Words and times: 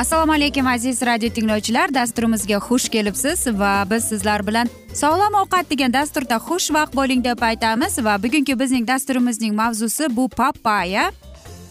assalomu 0.00 0.32
alaykum 0.32 0.66
aziz 0.66 1.02
radio 1.02 1.28
tinglovchilar. 1.28 1.94
Dasturimizga 1.94 2.56
xush 2.56 2.88
kelibsiz 2.88 3.46
va 3.46 3.84
biz 3.90 4.04
sizlar 4.04 4.46
bilan 4.46 4.68
sog'lom 5.00 5.34
ovqat 5.42 5.70
degan 5.70 5.92
dasturda 5.92 6.36
xushvaqt 6.46 6.94
bo'ling 6.96 7.24
deb 7.24 7.42
aytamiz 7.48 7.98
va 8.04 8.14
bugungi 8.22 8.54
bizning 8.60 8.86
dasturimizning 8.88 9.52
mavzusi 9.54 10.08
bu 10.16 10.28
papaya. 10.28 11.10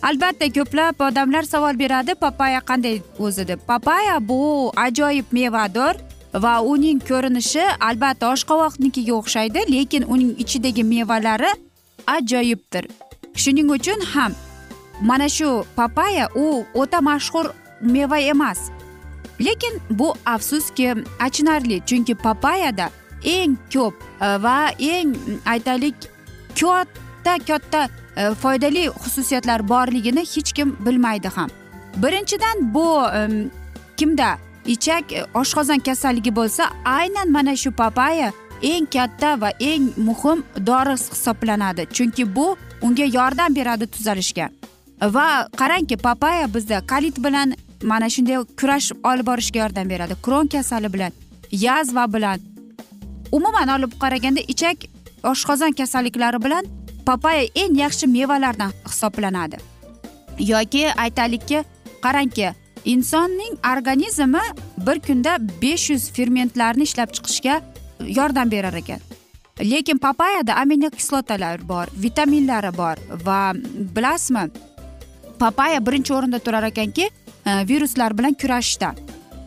Albatta 0.10 0.46
ko'plab 0.58 1.02
odamlar 1.08 1.44
savol 1.44 1.80
beradi 1.80 2.16
papaya 2.16 2.60
qanday 2.70 3.02
o'zi 3.20 3.48
deb. 3.48 3.60
Papaya 3.68 4.20
bu 4.28 4.42
ajoyib 4.76 5.26
mevador 5.32 5.96
va 6.34 6.54
uning 6.74 7.00
ko'rinishi 7.10 7.66
albatta 7.90 8.30
oshqovoqnikiga 8.34 9.14
o'xshaydi 9.22 9.66
lekin 9.74 10.06
uning 10.14 10.36
ichidagi 10.44 10.84
mevalari 10.84 11.52
ajoyibdir. 12.18 12.86
Shuning 13.34 13.74
uchun 13.78 14.06
ham 14.14 14.38
mana 15.02 15.30
shu 15.30 15.66
papaya 15.76 16.30
u 16.36 16.66
o'ta 16.74 17.02
mashhur 17.02 17.46
meva 17.82 18.18
emas. 18.18 18.60
Lekin 19.42 19.80
bu 19.90 20.14
afsuski 20.26 20.96
achinarli 21.20 21.82
chunki 21.86 22.16
papayada 22.16 22.90
eng 23.24 23.58
ko'p 23.74 23.94
e, 24.22 24.44
va 24.44 24.72
eng 24.80 25.16
aytaylik 25.46 25.96
katta 26.60 27.38
katta 27.48 27.90
e, 28.18 28.34
foydali 28.34 28.90
xususiyatlar 28.90 29.68
borligini 29.70 30.20
hech 30.20 30.52
kim 30.54 30.78
bilmaydi 30.86 31.28
ham. 31.28 31.50
Birinchidan 31.98 32.74
bu 32.74 33.04
e, 33.08 33.48
kimda 33.98 34.38
ichak 34.66 35.04
oshqozon 35.34 35.80
kasalligi 35.80 36.36
bo'lsa 36.36 36.70
aynan 36.86 37.32
mana 37.32 37.56
shu 37.56 37.72
papaya 37.72 38.32
eng 38.62 38.86
katta 38.86 39.42
va 39.42 39.50
eng 39.60 39.90
muhim 39.98 40.44
dori 40.66 40.96
hisoblanadi 41.00 41.88
chunki 41.96 42.36
bu 42.36 42.58
unga 42.82 43.04
yordam 43.04 43.56
beradi 43.56 43.88
tuzalishga. 43.88 44.50
Va 45.02 45.48
qarangki 45.56 45.98
papaya 45.98 46.54
bizda 46.54 46.88
kalit 46.88 47.24
bilan 47.24 47.54
mana 47.84 48.10
shunday 48.10 48.38
kurash 48.60 48.92
olib 49.04 49.26
borishga 49.26 49.60
yordam 49.60 49.90
beradi. 49.90 50.16
Kron 50.22 50.48
kasali 50.48 50.94
bilan 50.94 51.12
yazva 51.52 52.14
bilan 52.14 52.40
umuman 53.32 53.68
olib 53.68 53.92
qaraganda 54.02 54.40
ichak 54.40 54.78
oshqozon 55.24 55.72
kasalliklari 55.72 56.44
bilan 56.46 56.66
papaya 57.06 57.44
eng 57.56 57.76
yaxshi 57.76 58.08
mevalardan 58.08 58.72
hisoblanadi. 58.88 59.58
Yoki 60.40 60.88
aytaylikki 60.94 61.64
qarangki 62.02 62.54
insonning 62.86 63.54
organizmi 63.74 64.44
bir 64.88 65.00
kunda 65.00 65.38
besh 65.62 65.90
yuz 65.90 66.12
fermentlarni 66.12 66.84
ishlab 66.84 67.14
chiqishga 67.16 67.62
yordam 68.00 68.52
berar 68.52 68.74
ekan. 68.74 69.00
Lekin 69.60 69.98
papayada 69.98 70.54
aminokislotalar 70.56 71.68
bor 71.70 71.88
vitaminlari 72.04 72.78
bor 72.78 72.96
va 73.26 73.54
bilasizmi 73.96 74.50
papaya 75.40 75.86
birinchi 75.86 76.14
o'rinda 76.14 76.40
turar 76.40 76.64
ekanki 76.64 77.10
E, 77.50 77.68
viruslar 77.68 78.18
bilan 78.18 78.34
kurashishda. 78.34 78.96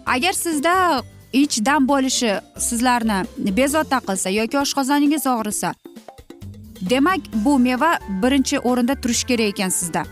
Agar 0.07 0.33
sizda 0.33 1.03
ich 1.33 1.65
dam 1.65 1.89
bo'lishi 1.89 2.41
sizlarni 2.59 3.57
bezovta 3.57 3.99
qilsa 4.09 4.29
yoki 4.31 4.59
oshqozoningiz 4.59 5.27
og'risa 5.35 5.75
demak 6.91 7.21
bu 7.45 7.59
meva 7.59 7.99
birinchi 8.23 8.59
o'rinda 8.59 8.95
turishi 9.03 9.27
kerak 9.27 9.49
ekan 9.55 9.69
sizda. 9.69 10.03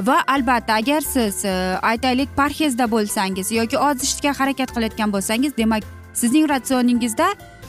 Va 0.00 0.16
albatta 0.26 0.74
agar 0.74 1.00
siz 1.00 1.44
e, 1.44 1.52
aytaylik 1.90 2.28
parhezda 2.36 2.90
bo'lsangiz 2.94 3.52
yoki 3.60 3.78
ozishga 3.78 4.32
harakat 4.38 4.70
qilayotgan 4.74 5.12
bo'lsangiz 5.14 5.56
demak 5.56 5.82
sizning 6.20 6.48
ratsioningizda 6.52 7.28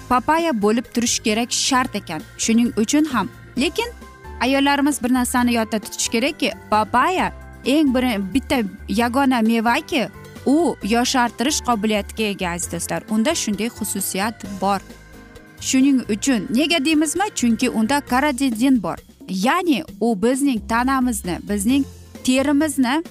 papaya 0.10 0.52
bo'lib 0.62 0.86
turishi 0.94 1.24
kerak 1.24 1.52
shart 1.52 1.96
ekan. 1.96 2.22
Shuning 2.38 2.70
uchun 2.78 3.06
ham. 3.14 3.30
Lekin 3.58 3.90
ayollarimiz 4.42 5.04
bir 5.04 5.14
narsani 5.14 5.54
yodda 5.54 5.80
tutish 5.80 6.10
kerakki 6.10 6.52
papaya 6.70 7.45
eng 7.66 7.96
bir 7.96 8.34
bitta 8.34 8.58
yagona 8.90 9.42
mevaki 9.42 10.08
u 10.46 10.76
yoshartirish 10.84 11.62
qobiliyatiga 11.68 12.24
ega 12.24 12.50
aziz 12.50 12.72
do'stlar. 12.72 13.04
Unda 13.10 13.36
shunday 13.36 13.70
xususiyat 13.78 14.46
bor. 14.62 14.80
Shuning 15.62 16.02
uchun 16.10 16.48
nega 16.50 16.86
deymizmi? 16.86 17.26
Chunki 17.36 17.70
unda 17.70 18.02
karadidin 18.02 18.84
bor. 18.84 18.98
Ya'ni 19.30 19.84
u 20.02 20.22
bizning 20.22 20.62
tanamizni 20.70 21.40
bizning 21.50 21.86
terimizni 22.24 23.04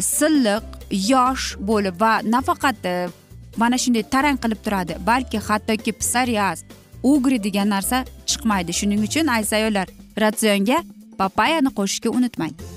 silliq 0.00 0.64
yosh 0.90 1.56
bo'lib 1.58 2.00
va 2.00 2.20
nafaqat 2.24 2.84
e, 2.84 3.08
mana 3.56 3.78
shunday 3.78 4.02
tarang 4.02 4.38
qilib 4.42 4.60
turadi. 4.64 4.96
Balki 5.06 5.38
hattoki 5.38 5.92
psoriaz 5.92 6.64
ugri 7.02 7.42
degan 7.44 7.68
narsa 7.68 8.04
chiqmaydi. 8.26 8.72
Shuning 8.72 9.02
uchun 9.08 9.26
aziz 9.26 9.52
ayollar 9.52 9.88
ratsionga 10.20 10.78
papayani 11.18 11.70
qo'shishga 11.78 12.08
unutmang. 12.18 12.73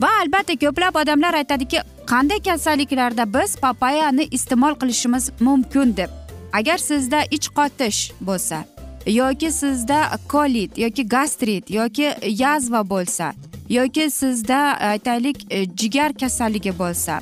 Va 0.00 0.08
albatta 0.22 0.54
ko'plab 0.64 0.94
odamlar 1.02 1.34
aytadiki 1.34 1.82
qanday 2.06 2.40
kasalliklarda 2.48 3.24
biz 3.34 3.56
papayani 3.56 4.24
iste'mol 4.30 4.74
qilishimiz 4.80 5.30
mumkin? 5.40 5.96
deb. 5.96 6.10
Agar 6.52 6.78
sizda 6.78 7.20
ich 7.30 7.48
qotish 7.48 8.12
bo'lsa 8.20 8.64
yoki 9.06 9.50
sizda 9.52 10.10
kolit 10.28 10.78
yoki 10.78 11.08
gastrit 11.08 11.70
yoki 11.70 12.14
yazva 12.28 12.90
bo'lsa 12.90 13.32
yoki 13.68 14.10
sizda 14.10 14.78
aytaylik 14.80 15.52
e, 15.52 15.64
jigar 15.64 16.12
kasalligi 16.12 16.78
bo'lsa 16.78 17.20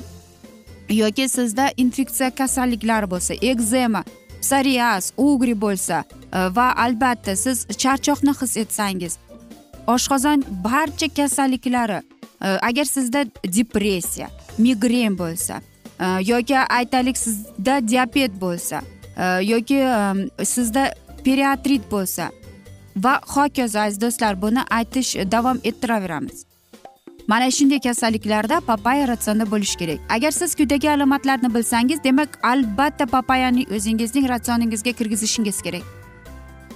yoki 0.89 1.29
sizda 1.29 1.71
infeksiya 1.77 2.29
kasalliklari 2.35 3.11
bo'lsa 3.11 3.33
ekzema 3.33 4.03
psoriaz 4.41 5.13
ugri 5.17 5.61
bo'lsa 5.61 6.03
e, 6.33 6.39
va 6.55 6.75
albatta 6.75 7.35
siz 7.35 7.67
charchoqni 7.67 8.33
his 8.41 8.57
etsangiz 8.57 9.17
oshqozon 9.87 10.43
barcha 10.63 11.07
kasalliklari 11.07 12.01
agar 12.41 12.85
sizda 12.85 13.25
depressiya 13.43 14.29
migren 14.57 15.17
bo'lsa 15.17 15.61
yoki 16.21 16.57
aytaylik 16.57 17.17
sizda 17.17 17.87
diabet 17.87 18.31
bo'lsa 18.41 18.81
yoki 19.41 19.79
sizda 20.43 20.93
periatrit 21.25 21.91
bo'lsa 21.91 22.29
va 22.95 23.21
hokazo 23.35 23.79
aziz 23.79 24.01
do'stlar 24.01 24.41
buni 24.41 24.61
aytish 24.69 25.15
davom 25.31 25.59
ettiraveramiz 25.63 26.45
mana 27.27 27.51
shunday 27.51 27.79
kasalliklarda 27.79 28.59
papaya 28.59 29.07
ratsionda 29.07 29.51
bo'lishi 29.51 29.77
kerak 29.77 29.99
agar 30.09 30.31
siz 30.31 30.55
quyidagi 30.55 30.89
alomatlarni 30.89 31.53
bilsangiz 31.55 32.03
demak 32.03 32.39
albatta 32.43 33.05
papayani 33.05 33.65
o'zingizning 33.75 34.29
ratsioningizga 34.29 34.91
kirgizishingiz 34.91 35.61
kerak 35.61 35.96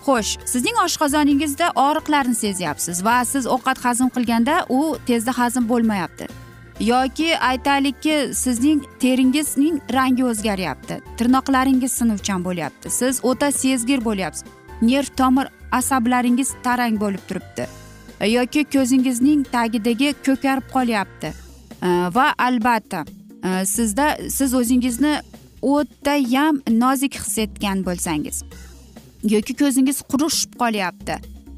xo'sh 0.06 0.38
sizning 0.51 0.77
oshqozoningizda 0.86 1.71
og'riqlarni 1.86 2.36
sezyapsiz 2.36 3.03
va 3.06 3.18
siz 3.33 3.48
ovqat 3.56 3.83
hazm 3.86 4.07
qilganda 4.15 4.56
u 4.69 4.81
tezda 5.07 5.38
hazm 5.38 5.68
bo'lmayapti. 5.71 6.27
Yoki 6.81 7.30
aytaylikki 7.38 8.15
sizning 8.44 8.80
teringizning 9.00 9.75
rangi 9.94 10.24
o'zgaryapti 10.31 10.95
tirnoqlaringiz 11.18 11.92
sinuvchan 12.00 12.42
bo'lyapti 12.48 12.89
siz 12.89 13.19
o'ta 13.24 13.51
sezgir 13.51 14.00
bo'lyapsiz 14.07 14.44
nerv 14.81 15.09
tomir 15.18 15.48
asablaringiz 15.71 16.53
tarang 16.63 17.00
bo'lib 17.01 17.24
turibdi. 17.30 17.68
Yoki 18.27 18.65
ko'zingizning 18.74 19.45
tagidagi 19.51 20.13
ko'karib 20.25 20.68
qolyapti. 20.74 21.33
Va 22.18 22.27
albatta 22.38 23.06
e, 23.44 23.65
sizda 23.65 24.18
siz 24.30 24.53
o'zingizni 24.53 25.13
o'tayam 25.62 26.62
nozik 26.69 27.15
his 27.15 27.38
etgan 27.45 27.86
bo'lsangiz. 27.86 28.44
Yoki 29.23 29.53
ko'zingiz 29.56 30.01
qurishib 30.12 30.56
qolyapti. 30.62 31.15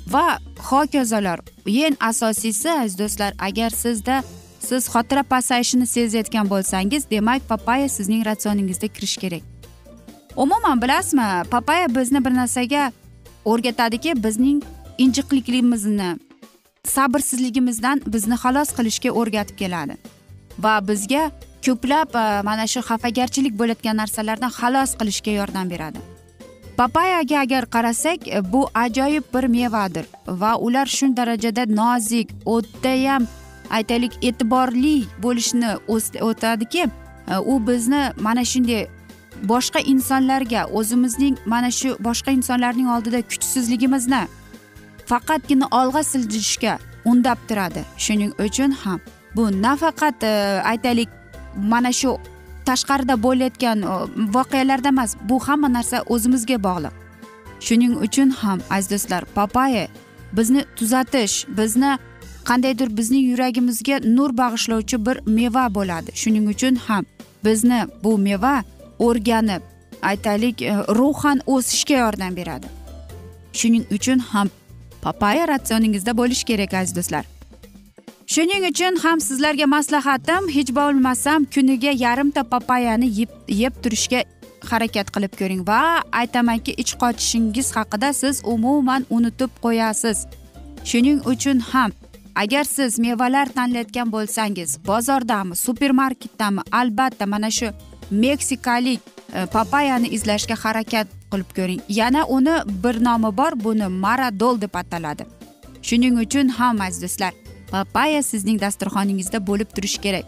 Va 0.07 0.39
hokazolar 0.69 1.39
eng 1.65 1.95
asosiysi 1.99 2.71
aziz 2.71 2.99
do'stlar 2.99 3.33
agar 3.39 3.69
sizda 3.69 4.23
siz 4.59 4.87
xotira 4.93 5.23
pasayishini 5.23 5.87
sezayotgan 5.87 6.49
bo'lsangiz 6.49 7.09
demak 7.09 7.41
papaya 7.49 7.89
sizning 7.89 8.25
ratsioningizga 8.25 8.87
kirishi 8.87 9.19
kerak. 9.19 9.43
Umuman 10.35 10.81
bilasizmi 10.81 11.43
papaya 11.51 11.95
bizni 11.95 12.25
bir 12.25 12.33
narsaga 12.35 12.91
o'rgatadiki 13.45 14.23
bizning 14.23 14.63
injiqlikligimizni 14.97 16.17
sabrsizligimizdan 16.83 18.01
bizni 18.07 18.35
xalos 18.35 18.69
qilishga 18.77 19.09
o'rgatib 19.19 19.57
keladi. 19.57 19.95
Va 20.59 20.87
bizga 20.87 21.31
ko'plab 21.65 22.15
e, 22.15 22.41
mana 22.47 22.67
shu 22.67 22.79
xafagarchilik 22.89 23.53
bo'layotgan 23.59 23.95
narsalardan 24.01 24.51
xalos 24.59 24.91
qilishga 24.99 25.31
yordam 25.39 25.69
beradi. 25.69 26.12
Papayaga 26.77 27.39
agar 27.39 27.65
qarasak 27.65 28.27
e, 28.27 28.53
bu 28.53 28.67
ajoyib 28.73 29.23
bir 29.33 29.43
mevadir 29.43 30.05
va 30.27 30.57
ular 30.57 30.85
shu 30.85 31.17
darajada 31.17 31.65
nozik 31.65 32.29
o'tayam 32.45 33.27
aytaylik 33.69 34.13
e'tiborli 34.21 34.97
bo'lishni 35.23 35.71
o'tadiki 36.29 36.83
e, 36.83 37.37
u 37.37 37.67
bizni 37.67 38.03
mana 38.17 38.45
shunday 38.45 38.87
boshqa 39.43 39.79
insonlarga 39.79 40.65
o'zimizning 40.79 41.37
mana 41.45 41.71
shu 41.71 41.97
boshqa 41.99 42.31
insonlarning 42.31 42.89
oldida 42.95 43.21
kuchsizligimizni 43.21 44.23
faqatgina 45.05 45.67
olg'a 45.71 46.03
siljishga 46.03 46.77
undab 47.05 47.37
turadi. 47.47 47.81
Shuning 47.97 48.31
uchun 48.45 48.71
ham 48.71 48.99
bu 49.35 49.61
nafaqat 49.61 50.23
e, 50.23 50.61
aytaylik 50.71 51.09
mana 51.55 51.91
shu 51.91 52.17
tashqarida 52.69 53.15
bo'layotgan 53.25 53.81
e, 53.81 53.93
voqealarda 54.35 54.87
emas 54.87 55.15
bu 55.29 55.39
hamma 55.47 55.69
narsa 55.73 55.97
o'zimizga 56.13 56.57
bog'liq. 56.67 56.93
Shuning 57.65 57.93
uchun 58.05 58.29
ham 58.41 58.59
aziz 58.69 58.89
do'stlar 58.91 59.23
papaya 59.35 59.87
bizni 60.37 60.61
tuzatish 60.75 61.35
bizni 61.57 61.91
qandaydir 62.49 62.97
bizning 62.97 63.23
yuragimizga 63.31 63.99
nur 64.17 64.29
bag'ishlovchi 64.41 65.05
bir 65.05 65.17
meva 65.37 65.65
bo'ladi. 65.77 66.11
Shuning 66.21 66.45
uchun 66.53 66.75
ham 66.75 67.03
bizni 67.45 67.79
bu 68.03 68.17
meva 68.17 68.55
o'rganib 68.99 69.61
aytaylik 70.01 70.61
e, 70.61 70.73
ruhan 70.97 71.39
o'sishga 71.45 71.97
yordam 71.97 72.35
beradi. 72.35 72.67
Shuning 73.53 73.85
uchun 73.91 74.19
ham 74.19 74.49
papaya 75.01 75.47
ratsioningizda 75.47 76.17
bo'lishi 76.17 76.45
kerak 76.45 76.73
aziz 76.73 76.95
do'stlar. 76.95 77.25
Shuning 78.27 78.63
uchun 78.69 78.95
ham 79.03 79.19
sizlarga 79.19 79.65
maslahatim 79.65 80.49
hech 80.55 80.71
bo'lmasam 80.75 81.45
kuniga 81.53 81.91
yarimta 82.05 82.43
papayani 82.43 83.07
yeb 83.19 83.31
yeb 83.47 83.73
turishga 83.83 84.23
harakat 84.69 85.11
qilib 85.15 85.33
ko'ring 85.39 85.63
va 85.67 85.81
aytamanki 86.21 86.71
ich 86.83 86.93
qochishingiz 87.01 87.71
haqida 87.75 88.13
siz 88.13 88.41
umuman 88.53 89.05
unutib 89.09 89.51
qo'yasiz. 89.65 90.17
Shuning 90.89 91.19
uchun 91.33 91.59
ham 91.71 91.91
agar 92.35 92.63
siz 92.63 92.99
mevalar 92.99 93.47
tanlayotgan 93.57 94.11
bo'lsangiz 94.15 94.77
bozordami 94.87 95.55
supermarketdami 95.55 96.61
albatta 96.71 97.25
mana 97.25 97.51
shu 97.51 97.67
meksikalik 98.11 98.99
e, 99.33 99.45
papayani 99.45 100.07
izlashga 100.15 100.55
harakat 100.63 101.07
qilib 101.31 101.49
ko'ring. 101.57 101.81
Yana 101.89 102.25
uni 102.25 102.55
bir 102.83 102.95
nomi 103.03 103.37
bor 103.37 103.53
buni 103.65 103.87
maradol 103.87 104.61
deb 104.61 104.73
ataladi. 104.81 105.23
Shuning 105.87 106.15
uchun 106.25 106.47
ham 106.57 106.81
aziz 106.81 107.01
do'stlar 107.03 107.42
papaya 107.73 108.21
sizning 108.23 108.61
dasturxoningizda 108.61 109.39
bo'lib 109.47 109.69
turishi 109.75 110.01
kerak. 110.01 110.25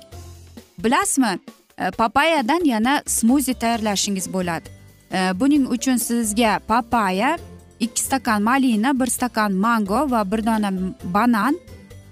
Bilasizmi 0.84 1.34
e, 1.78 1.92
papayadan 1.92 2.66
yana 2.66 3.02
smuzi 3.06 3.54
tayyorlashingiz 3.54 4.34
bo'ladi. 4.34 4.70
E, 5.12 5.40
buning 5.40 5.70
uchun 5.76 5.98
sizga 5.98 6.60
papaya 6.68 7.38
ikki 7.80 8.02
stakan 8.02 8.42
malina 8.42 9.00
bir 9.00 9.08
stakan 9.08 9.54
mango 9.54 10.12
va 10.12 10.32
bir 10.32 10.46
dona 10.46 10.72
banan 11.04 11.60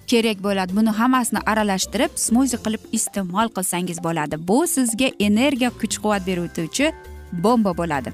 kerak 0.07 0.43
bo'ladi. 0.43 0.75
Buni 0.75 0.91
hammasini 0.99 1.39
aralashtirib 1.45 2.11
smuzi 2.15 2.57
qilib 2.65 2.83
iste'mol 2.97 3.47
qilsangiz 3.55 4.03
bo'ladi. 4.03 4.35
Bu 4.47 4.67
sizga 4.67 5.09
energiya 5.19 5.69
kuch 5.81 5.97
quvvat 6.03 6.27
beruvchi 6.27 6.93
bomba 7.31 7.77
bo'ladi. 7.77 8.13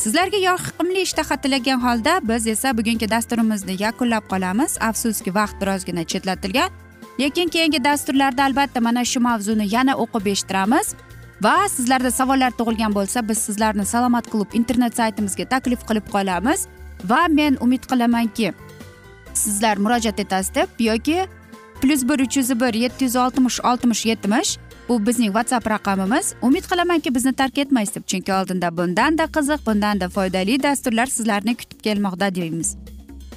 Sizlarga 0.00 0.38
yoqimli 0.40 1.00
ishtaha 1.06 1.36
tilagan 1.36 1.80
holda 1.80 2.20
biz 2.28 2.46
esa 2.46 2.78
bugungi 2.78 3.10
dasturimizni 3.10 3.74
yakunlab 3.82 4.24
qolamiz. 4.32 4.78
Afsuski 4.80 5.34
vaqt 5.34 5.56
birozgina 5.60 6.04
chetlatilgan. 6.04 6.70
Lekin 7.20 7.48
keyingi 7.48 7.84
dasturlarda 7.84 8.44
albatta 8.44 8.80
mana 8.80 9.04
shu 9.04 9.20
mavzuni 9.20 9.66
yana 9.74 9.94
o'qib 10.04 10.26
eshittiramiz. 10.32 10.94
Va 11.44 11.68
sizlarda 11.68 12.10
savollar 12.10 12.50
tug'ilgan 12.58 12.94
bo'lsa 12.94 13.28
biz 13.28 13.38
sizlarni 13.38 13.84
salomat 13.84 14.30
klub 14.32 14.56
internet 14.60 14.96
saytimizga 14.96 15.44
taklif 15.54 15.84
qilib 15.88 16.06
qolamiz. 16.14 16.66
Va 17.10 17.22
men 17.28 17.58
umid 17.60 17.84
qilamanki 17.90 18.52
sizlar 19.34 19.76
murojaat 19.76 20.20
etasiz 20.24 20.54
deb 20.54 20.68
yoki 20.78 21.18
plyus 21.80 22.02
bir 22.08 22.20
uch 22.20 22.36
yuz 22.36 22.60
bir 22.60 22.74
yetti 22.74 23.04
yuz 23.04 23.16
oltmish 23.16 23.60
oltmish 23.64 24.06
yetmish. 24.06 24.58
Bu 24.88 25.06
bizning 25.06 25.28
whatsapp 25.28 25.70
raqamimiz. 25.70 26.34
Umid 26.42 26.64
qilamanki 26.70 27.14
bizni 27.14 27.32
tark 27.32 27.58
etmaysiz 27.58 27.94
deb 27.94 28.06
chunki 28.06 28.32
oldinda 28.32 28.76
bundanda 28.76 29.24
qiziq 29.24 29.66
bundanda 29.66 30.08
foydali 30.08 30.62
dasturlar 30.62 31.06
sizlarni 31.06 31.56
kutib 31.56 31.80
kelmoqda 31.80 32.34
deymiz. 32.34 32.76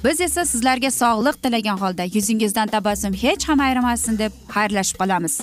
Biz 0.04 0.20
esa 0.20 0.44
sizlarga 0.44 0.90
sog'liq 0.90 1.36
tilagan 1.42 1.78
holda 1.78 2.02
yuzingizdan 2.02 2.68
tabassum 2.68 3.14
hech 3.14 3.48
ham 3.48 3.60
ayrimasin 3.60 4.18
deb 4.18 4.32
xayrlashib 4.54 4.96
qolamiz. 5.00 5.40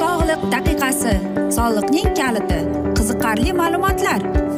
Sog'liq 0.00 0.42
daqiqasi. 0.54 1.14
Soliqning 1.56 2.10
kaliti. 2.20 2.60
Qiziqarli 2.98 3.52
ma'lumotlar. 3.62 4.49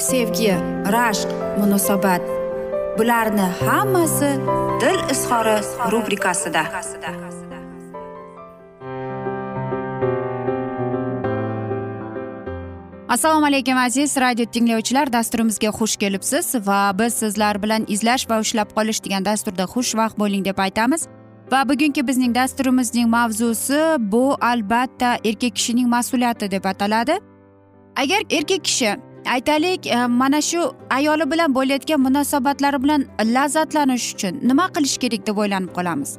sevgi 0.00 0.54
rashq 0.92 1.28
munosabat. 1.58 2.22
Bularni 2.98 3.46
hammasi 3.60 4.30
dil 4.80 5.00
izhori 5.14 5.56
rubrikasida. 5.92 6.62
Assalomu 13.08 13.46
alaykum 13.46 13.76
aziz 13.76 14.16
radio 14.16 14.44
tinglovchilar 14.44 15.12
dasturimizga 15.12 15.68
xush 15.68 15.96
kelibsiz 15.96 16.54
va 16.66 16.98
biz 16.98 17.14
sizlar 17.14 17.62
bilan 17.62 17.84
izlash 17.88 18.30
va 18.30 18.38
ushlab 18.40 18.70
qolish 18.76 19.00
degan 19.04 19.24
dasturda 19.24 19.64
xushvaqt 19.64 20.18
bo'ling 20.18 20.44
deb 20.44 20.58
aytamiz. 20.58 21.08
Va 21.52 21.68
bugungi 21.68 22.06
bizning 22.06 22.34
dasturimizning 22.34 23.08
mavzusi 23.08 23.80
bu 23.98 24.36
albatta 24.40 25.16
erkak 25.24 25.56
kishining 25.56 25.88
mas'uliyati 25.88 26.50
deb 26.50 26.64
ataladi. 26.64 27.18
Agar 27.96 28.20
erkak 28.30 28.64
kishi 28.64 28.96
aytaylik 29.26 29.86
e, 29.86 30.06
mana 30.06 30.40
shu 30.42 30.74
ayoli 30.90 31.30
bilan 31.30 31.54
bo'layotgan 31.54 32.00
munosabatlari 32.00 32.82
bilan 32.82 33.04
lazzatlanish 33.24 34.14
uchun 34.14 34.40
nima 34.48 34.66
qilish 34.74 34.98
kerak 34.98 35.26
deb 35.26 35.36
o'ylanib 35.36 35.72
qolamiz. 35.78 36.18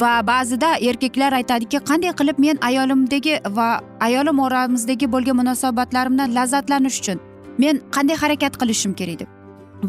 Va 0.00 0.12
ba'zida 0.26 0.70
erkaklar 0.88 1.32
aytadiki 1.40 1.78
qanday 1.90 2.12
qilib 2.20 2.38
men 2.38 2.56
ayolimdagi 2.68 3.34
va 3.56 3.68
ayolim 4.00 4.38
oramizdagi 4.46 5.12
bo'lgan 5.14 5.36
munosabatlarimdan 5.36 6.34
lazzatlanish 6.34 6.98
uchun 7.00 7.18
men 7.58 7.80
qanday 7.96 8.16
harakat 8.16 8.56
qilishim 8.60 8.92
kerak 9.00 9.18
deb? 9.20 9.28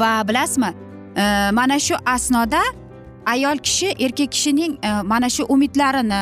Va 0.01 0.11
bilasizmi 0.27 0.71
e, 1.15 1.23
mana 1.59 1.79
shu 1.79 1.95
asnoda 2.05 2.61
ayol 3.25 3.57
kishi 3.57 3.89
erkak 4.05 4.31
kishining 4.31 4.73
e, 4.87 4.89
mana 5.11 5.29
shu 5.29 5.43
umidlarini 5.55 6.21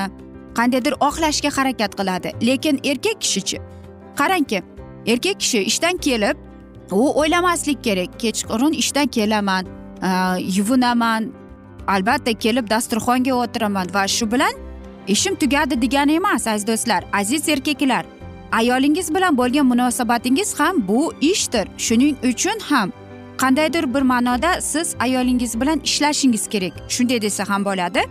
qandaydir 0.57 0.93
oqlashga 1.07 1.49
harakat 1.57 1.91
qiladi. 1.99 2.29
Lekin 2.47 2.79
erkak 2.83 3.21
kishichi 3.21 3.57
qarangki 4.19 4.61
erkak 5.07 5.39
kishi 5.39 5.59
ishdan 5.59 5.97
kelib 5.97 6.37
u 6.91 7.19
o'ylamaslik 7.21 7.83
kerak. 7.83 8.19
Kechqurun 8.19 8.73
ishdan 8.73 9.07
kelaman 9.07 9.65
yuvinaman 10.39 11.31
albatta 11.87 12.33
kelib 12.33 12.69
dasturxonga 12.69 13.33
o'tiraman 13.33 13.93
va 13.93 14.07
shu 14.07 14.31
bilan 14.31 14.53
ishim 15.07 15.35
tugadi 15.35 15.81
degani 15.81 16.13
emas 16.13 16.47
aziz 16.47 16.67
do'stlar 16.67 17.03
aziz 17.13 17.49
erkaklar. 17.49 18.05
Ayolingiz 18.51 19.15
bilan 19.15 19.37
bo'lgan 19.37 19.65
munosabatingiz 19.65 20.59
ham 20.59 20.87
bu 20.87 21.13
ishdir. 21.21 21.67
Shuning 21.77 22.15
uchun 22.23 22.59
ham 22.69 22.91
qandaydir 23.37 23.93
bir 23.93 24.01
ma'noda 24.01 24.61
siz 24.61 24.95
ayolingiz 24.99 25.61
bilan 25.61 25.79
ishlashingiz 25.83 26.47
kerak. 26.47 26.73
Shunday 26.89 27.21
desa 27.21 27.49
ham 27.49 27.65
bo'ladi. 27.65 28.01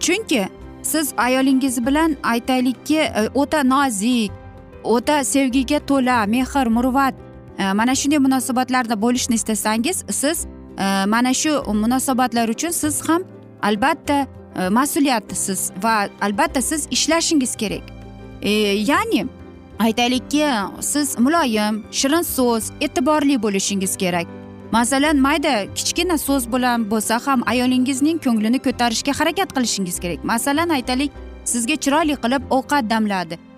Chunki 0.00 0.48
siz 0.82 1.12
ayolingiz 1.16 1.86
bilan 1.86 2.16
aytaylikki 2.22 2.98
e, 2.98 3.28
o'ta 3.34 3.62
nozik 3.64 4.41
o'ta 4.84 5.24
sevgiga 5.24 5.78
to'la 5.78 6.26
mehr 6.26 6.66
muruvvat 6.66 7.14
e, 7.58 7.72
mana 7.72 7.94
shunday 7.94 8.18
munosabatlarda 8.18 9.02
bo'lishni 9.02 9.34
istasangiz 9.34 10.04
siz 10.10 10.46
e, 10.78 11.06
mana 11.06 11.34
shu 11.34 11.62
munosabatlar 11.66 12.48
uchun 12.48 12.70
siz 12.70 13.08
ham 13.08 13.22
albatta 13.62 14.26
e, 14.56 14.68
mas'uliyatsiz 14.68 15.70
va 15.82 16.08
albatta 16.20 16.62
siz 16.62 16.88
ishlashingiz 16.90 17.56
kerak. 17.56 17.82
Ya'ni 18.90 19.26
aytaylikki 19.78 20.46
siz 20.80 21.18
muloyim 21.18 21.84
shirin 21.90 22.22
so'z 22.22 22.70
e'tiborli 22.80 23.42
bo'lishingiz 23.42 23.96
kerak. 23.96 24.26
Masalan 24.72 25.16
mayda 25.16 25.74
kichkina 25.74 26.18
so'z 26.18 26.52
bilan 26.52 26.90
bo'lsa 26.90 27.20
ham 27.26 27.42
ayolingizning 27.46 28.18
ko'nglini 28.24 28.58
ko'tarishga 28.66 29.12
harakat 29.20 29.48
qilishingiz 29.56 29.98
kerak. 30.00 30.24
Masalan 30.24 30.68
aytaylik 30.68 31.10
sizga 31.44 31.76
chiroyli 31.76 32.16
qilib 32.24 32.42
ovqat 32.50 32.90
damladi. 32.90 33.51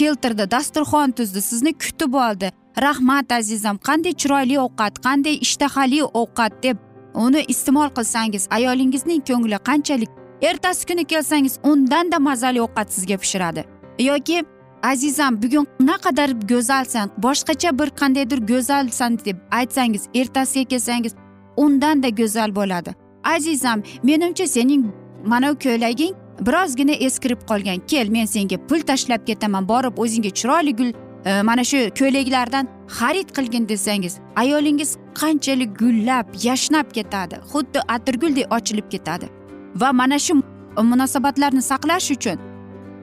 Keltirdi. 0.00 0.50
Dasturxon 0.50 1.10
tuzdi. 1.10 1.40
Sizni 1.42 1.72
kutib 1.82 2.12
oldi. 2.26 2.52
Rahmat 2.82 3.32
azizam 3.32 3.76
qanday 3.88 4.14
chiroyli 4.20 4.56
ovqat 4.66 4.94
qanday 5.06 5.36
ishtahali 5.46 6.00
ovqat 6.20 6.52
deb 6.62 6.76
uni 7.24 7.40
iste'mol 7.52 7.88
qilsangiz 7.96 8.44
ayolingizning 8.56 9.20
ko'ngli 9.28 9.58
qanchalik? 9.68 10.10
Ertasi 10.48 10.86
kuni 10.88 11.04
kelsangiz 11.12 11.54
undanda 11.70 12.18
mazali 12.18 12.60
ovqat 12.66 12.92
sizga 12.96 13.16
pishiradi. 13.22 13.64
Yoki 13.98 14.44
azizam 14.82 15.42
bugun 15.42 15.66
naqadar 15.80 16.30
go'zalsan 16.52 17.06
boshqacha 17.24 17.70
bir 17.78 17.88
qandaydir 18.00 18.40
go'zalsan 18.52 19.18
deb 19.26 19.36
aytsangiz 19.50 20.02
ertasiga 20.14 20.68
kelsangiz 20.72 21.12
undanda 21.56 22.08
go'zal 22.08 22.50
bo'ladi. 22.58 22.90
Azizam 23.24 23.82
menimcha 24.02 24.46
sening 24.46 24.82
mana 25.26 25.50
ko'ylaging 25.64 26.14
birozgina 26.40 26.92
eskirib 26.92 27.40
qolgan. 27.48 27.82
Kel 27.86 28.08
men 28.08 28.26
senga 28.26 28.56
pul 28.68 28.80
tashlab 28.80 29.26
ketaman 29.26 29.68
borib 29.68 29.98
o'zingga 29.98 30.30
chiroyli 30.30 30.76
gul 30.76 30.92
e, 31.24 31.42
mana 31.42 31.64
shu 31.64 31.78
ko'ylaklardan 31.98 32.68
xarid 32.98 33.28
qilgin 33.36 33.68
desangiz 33.68 34.18
ayolingiz 34.36 34.96
qanchalik 35.20 35.78
gullab 35.78 36.26
yashnab 36.42 36.92
ketadi. 36.92 37.40
Xuddi 37.52 37.80
atirguldek 37.88 38.52
ochilib 38.56 38.90
ketadi. 38.90 39.26
Va 39.74 39.92
mana 39.92 40.18
shu 40.18 40.42
munosabatlarni 40.82 41.62
saqlash 41.62 42.10
uchun 42.16 42.38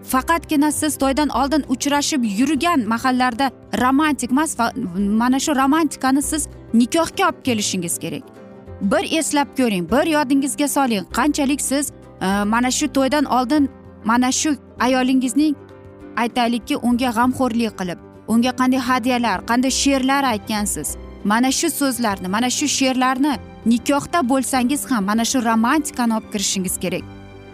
faqatgina 0.03 0.71
siz 0.71 0.97
to'ydan 0.97 1.29
oldin 1.29 1.63
uchrashib 1.69 2.23
yurgan 2.39 2.87
mahallarda 2.87 3.51
romantik 3.81 4.31
emas 4.31 4.57
mana 5.21 5.39
shu 5.39 5.55
romantikani 5.55 6.21
siz 6.21 6.47
nikohga 6.73 7.27
olib 7.29 7.43
kelishingiz 7.43 7.97
kerak. 7.97 8.23
Bir 8.81 9.17
eslab 9.19 9.47
ko'ring 9.57 9.91
bir 9.91 10.05
yodingizga 10.05 10.67
soling 10.67 11.05
qanchalik 11.17 11.61
siz 11.61 11.91
Э, 12.21 12.43
mana 12.45 12.71
shu 12.71 12.87
to'ydan 12.87 13.25
oldin 13.25 13.69
mana 14.05 14.31
shu 14.31 14.55
ayolingizning 14.79 15.55
aytaylikki 16.15 16.77
unga 16.77 17.09
g'amxo'rlik 17.17 17.73
qilib 17.79 17.99
unga 18.27 18.51
qanday 18.59 18.81
hadyalar 18.89 19.37
qanday 19.49 19.71
she'rlar 19.81 20.23
aytgansiz. 20.33 20.89
Mana 21.23 21.51
shu 21.51 21.69
so'zlarni 21.79 22.27
mana 22.27 22.49
shu 22.49 22.67
she'rlarni 22.77 23.33
nikohda 23.65 24.19
bo'lsangiz 24.31 24.91
ham 24.91 25.03
mana 25.05 25.25
shu 25.25 25.37
romantikani 25.49 26.13
olib 26.17 26.31
kirishingiz 26.33 26.75
kerak. 26.83 27.03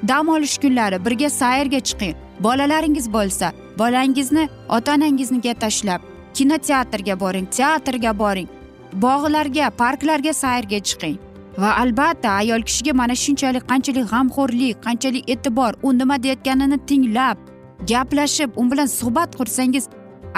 Dam 0.08 0.30
olish 0.30 0.58
kunlari 0.58 1.06
birga 1.06 1.30
sayrga 1.30 1.80
chiqing. 1.88 2.16
Bolalaringiz 2.39 3.13
bo'lsa 3.13 3.48
bolangizni 3.80 4.50
ota 4.70 4.94
onangizniga 4.96 5.54
tashlab 5.54 6.01
kinoteatrga 6.34 7.20
boring 7.20 7.48
teatrga 7.58 8.12
boring 8.20 8.50
bog'larga 8.94 9.70
parklarga 9.82 10.34
sayrga 10.34 10.80
chiqing. 10.89 11.18
Va 11.62 11.72
albatta 11.84 12.30
ayol 12.42 12.62
kishiga 12.70 12.94
mana 13.01 13.16
shunchalik 13.24 13.63
qanchalik 13.72 14.06
g'amxo'rlik 14.13 14.75
qanchalik 14.86 15.24
e'tibor 15.34 15.72
u 15.84 15.94
nima 16.00 16.16
deyayotganini 16.24 16.78
tinglab 16.89 17.38
gaplashib 17.92 18.50
u 18.62 18.72
bilan 18.72 18.89
suhbat 19.00 19.30
qursangiz 19.39 19.86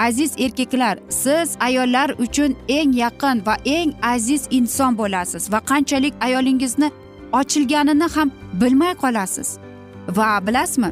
aziz 0.06 0.32
erkaklar 0.44 0.98
siz 1.08 1.48
ayollar 1.60 2.08
uchun 2.24 2.56
eng 2.68 2.92
yaqin 3.04 3.36
va 3.46 3.54
eng 3.64 3.90
aziz 4.14 4.42
inson 4.58 4.98
bo'lasiz 5.00 5.52
va 5.52 5.58
qanchalik 5.70 6.14
ayolingizni 6.26 6.88
ochilganini 7.32 8.08
ham 8.14 8.30
bilmay 8.60 8.94
qolasiz. 8.94 9.58
Va 10.08 10.46
bilasizmi 10.46 10.90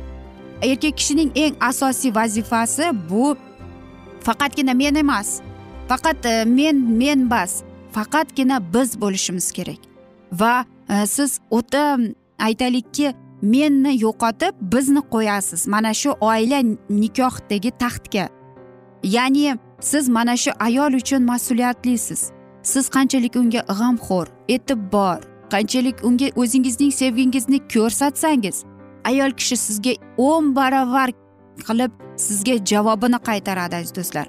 erkak 0.63 0.97
kishining 0.97 1.31
eng 1.35 1.55
asosiy 1.61 2.15
vazifasi 2.15 2.87
bu 3.11 3.37
faqatgina 4.27 4.75
men 4.75 4.95
emas 4.95 5.41
faqat 5.89 6.27
e, 6.27 6.45
men 6.45 6.77
men 6.99 7.31
bas 7.31 7.63
faqatgina 7.93 8.57
biz 8.75 9.01
bo'lishimiz 9.01 9.53
kerak. 9.53 9.90
Va 10.33 10.65
e, 10.89 11.07
siz 11.07 11.41
o'ta 11.51 11.99
aytaylikki 12.39 13.15
menni 13.43 14.03
yo'qotib 14.03 14.55
bizni 14.73 15.01
qo'yasiz. 15.15 15.67
Mana 15.67 15.95
shu 15.95 16.11
oila 16.21 16.61
nikohdagi 16.91 17.71
taxtga. 17.71 18.29
Ya'ni 19.03 19.59
siz 19.81 20.09
mana 20.09 20.37
shu 20.37 20.51
ayol 20.61 20.93
uchun 21.01 21.23
mas'uliyatlisiz. 21.23 22.31
Siz 22.63 22.89
qanchalik 22.89 23.37
unga 23.37 23.61
g'amxo'r 23.79 24.29
e'tibor 24.49 25.21
qanchalik 25.51 26.05
unga 26.05 26.29
o'zingizning 26.37 26.93
sevgingizni 26.93 27.59
ko'rsatsangiz 27.75 28.65
ayol 29.05 29.31
kishi 29.31 29.57
sizga 29.57 29.93
o'n 30.17 30.55
barobar 30.57 31.11
qilib 31.67 31.93
sizga 32.27 32.55
javobini 32.71 33.19
qaytaradi 33.29 33.77
aziz 33.81 33.95
do'stlar. 33.99 34.27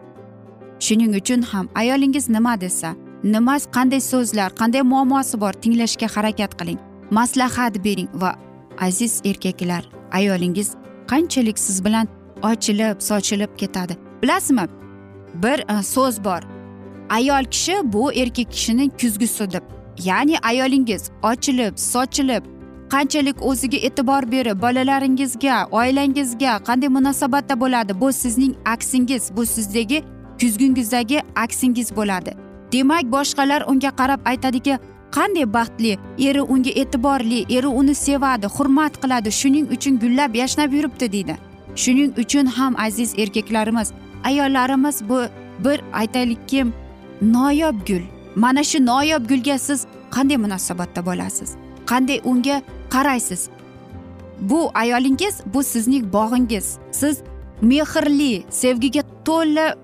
Shuning 0.85 1.15
uchun 1.21 1.41
ham 1.41 1.65
ayolingiz 1.75 2.29
nima 2.29 2.61
desa 2.61 2.95
nima 3.23 3.57
qanday 3.75 4.01
so'zlar 4.01 4.49
qanday 4.49 4.81
muammosi 4.81 5.41
bor 5.41 5.53
tinglashga 5.53 6.07
harakat 6.15 6.51
qiling. 6.59 6.79
Maslahat 7.11 7.83
bering 7.83 8.09
va 8.13 8.35
aziz 8.79 9.21
erkaklar 9.25 9.83
ayolingiz 10.11 10.69
qanchalik 11.07 11.59
siz 11.59 11.85
bilan 11.85 12.07
ochilib 12.43 13.01
sochilib 13.01 13.57
ketadi. 13.57 13.97
Bilasizmi? 14.21 14.65
Bir 15.33 15.59
e, 15.59 15.83
so'z 15.83 16.23
bor. 16.23 16.41
Ayol 17.09 17.43
kishi 17.43 17.75
bu 17.83 18.13
erkak 18.13 18.51
kishining 18.51 18.91
kuzgisi 19.01 19.51
deb 19.51 19.63
ya'ni 20.03 20.35
ayolingiz 20.39 21.09
ochilib 21.23 21.77
sochilib 21.77 22.43
qanchalik 22.89 23.45
o'ziga 23.45 23.77
e'tibor 23.77 24.31
berib 24.31 24.61
bolalaringizga 24.61 25.67
oilangizga 25.71 26.53
qanday 26.67 26.89
munosabatda 26.97 27.59
bo'ladi? 27.59 28.01
Bu 28.01 28.13
sizning 28.13 28.55
aksingiz 28.65 29.23
bu 29.35 29.45
sizdagi 29.45 30.03
kuzgungizdagi 30.41 31.21
aksingiz 31.35 31.95
bo'ladi. 31.95 32.50
Demak 32.71 33.05
boshqalar 33.15 33.61
unga 33.71 33.91
qarab 33.99 34.19
aytadiki 34.31 34.77
qanday 35.15 35.45
baxtli 35.53 35.97
eri 36.27 36.41
unga 36.41 36.71
e'tiborli 36.81 37.39
eri 37.57 37.67
uni 37.67 37.95
sevadi 37.95 38.47
hurmat 38.55 38.93
qiladi 39.01 39.31
shuning 39.39 39.65
uchun 39.75 39.99
gullab 40.03 40.35
yashnab 40.41 40.73
yuribdi 40.73 41.11
deydi. 41.11 41.35
Shuning 41.75 42.11
uchun 42.23 42.45
ham 42.45 42.73
aziz 42.85 43.19
erkaklarimiz 43.19 43.91
ayollarimiz 44.23 45.09
bu 45.09 45.19
bir 45.65 45.81
aytaylikki 45.93 46.65
noyob 47.21 47.87
gul. 47.87 48.03
Mana 48.35 48.63
shu 48.63 48.85
noyob 48.85 49.29
gulga 49.29 49.57
siz 49.57 49.85
qanday 50.11 50.37
munosabatda 50.37 51.05
bo'lasiz? 51.05 51.49
Qanday 51.85 52.19
unga 52.23 52.61
qaraysiz? 52.89 53.49
Bu 54.41 54.71
ayolingiz 54.73 55.35
bu 55.53 55.63
sizning 55.63 56.13
bog'ingiz. 56.13 56.77
Siz 56.91 57.15
mehrli 57.61 58.43
sevgiga 58.49 59.01
to'la 59.25 59.75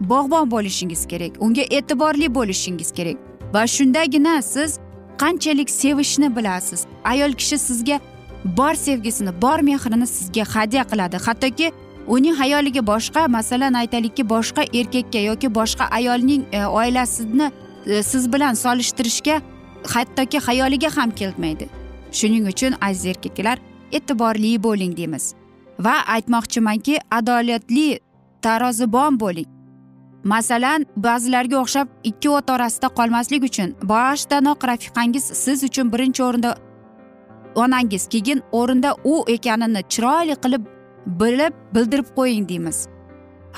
bog'bon 0.00 0.50
bo'lishingiz 0.50 1.06
kerak 1.06 1.32
unga 1.40 1.62
e'tiborli 1.62 2.34
bo'lishingiz 2.34 2.92
kerak. 2.92 3.16
Va 3.54 3.66
shundagina 3.66 4.42
siz 4.42 4.78
qanchalik 5.18 5.70
sevishni 5.70 6.36
bilasiz. 6.36 6.86
Ayol 7.04 7.32
kishi 7.32 7.58
sizga 7.58 8.00
bor 8.44 8.74
sevgisini 8.74 9.42
bor 9.42 9.58
mehrini 9.58 10.06
sizga 10.06 10.44
hadya 10.54 10.82
qiladi. 10.84 11.16
Hattoki 11.16 11.72
uning 12.06 12.34
hayoliga 12.34 12.86
boshqa 12.86 13.28
masalan 13.28 13.74
aytaylikki 13.74 14.28
boshqa 14.28 14.62
erkakka 14.80 15.18
yoki 15.18 15.54
boshqa 15.54 15.84
ayolning 15.90 16.42
e, 16.52 16.66
oilasini 16.66 17.52
e, 17.86 18.02
siz 18.02 18.32
bilan 18.32 18.54
solishtirishga 18.54 19.40
hattoki 19.94 20.38
hayoliga 20.38 20.96
ham 20.96 21.10
kelmaydi. 21.10 21.68
Shuning 22.12 22.48
uchun 22.48 22.74
aziz 22.80 23.06
erkaklar 23.06 23.58
e'tiborli 23.92 24.62
bo'ling 24.62 24.96
deymiz. 24.96 25.34
Va 25.78 25.94
aytmoqchimanki 26.14 26.98
adolatli 27.10 28.00
tarozibon 28.42 29.20
bo'ling. 29.20 29.53
Masalan 30.24 30.86
ba'zilarga 30.96 31.56
o'xshab 31.62 31.88
ikki 32.10 32.30
o't 32.36 32.50
orasida 32.50 32.88
qolmaslik 32.98 33.42
uchun 33.50 33.74
boshdanoq 33.92 34.68
rafiqangiz 34.70 35.24
siz 35.44 35.64
uchun 35.68 35.92
birinchi 35.92 36.22
o'rinda 36.28 36.56
onangiz 37.54 38.08
keyin 38.14 38.42
o'rinda 38.52 38.94
u 39.04 39.14
ekanini 39.36 39.82
chiroyli 39.92 40.36
qilib 40.44 40.64
bilib 41.20 41.54
bildirib 41.74 42.08
qo'ying 42.16 42.48
deymiz. 42.48 42.78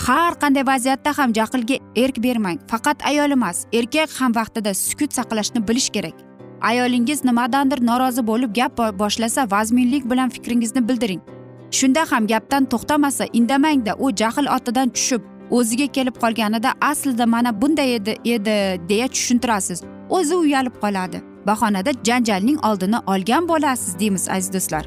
Har 0.07 0.33
qanday 0.43 0.67
vaziyatda 0.67 1.11
ham 1.19 1.33
jahlga 1.33 1.77
erk 1.97 2.17
bermang. 2.23 2.59
Faqat 2.71 3.07
ayol 3.11 3.31
emas 3.31 3.67
erkak 3.73 4.11
ham 4.21 4.35
vaqtida 4.35 4.75
sukut 4.75 5.13
saqlashni 5.19 5.69
bilish 5.69 5.91
kerak. 5.91 6.17
Ayolingiz 6.61 7.25
nimadandir 7.25 7.81
norozi 7.87 8.27
bo'lib 8.27 8.55
gap 8.55 8.79
boshlasa 8.99 9.51
vazminlik 9.51 10.11
bilan 10.11 10.29
fikringizni 10.29 10.89
bildiring. 10.89 11.23
Shunda 11.71 12.03
ham 12.11 12.27
gapdan 12.27 12.65
to'xtamasa 12.73 13.25
indamangda 13.33 13.95
u 13.99 14.11
jahl 14.21 14.47
otidan 14.57 14.89
tushib 14.89 15.23
o'ziga 15.51 15.87
kelib 15.87 16.17
qolganida 16.23 16.73
aslida 16.81 17.27
mana 17.27 17.61
bunday 17.61 17.95
edi 17.95 18.17
edi 18.25 18.57
deya 18.89 19.09
tushuntirasiz. 19.09 19.83
O'zi 20.11 20.35
uyalib 20.35 20.77
qoladi. 20.83 21.23
Bahonada 21.47 21.91
janjalning 22.05 22.59
oldini 22.65 22.99
olgan 23.07 23.49
bo'lasiz 23.49 23.99
deymiz 23.99 24.29
aziz 24.29 24.53
do'stlar. 24.53 24.85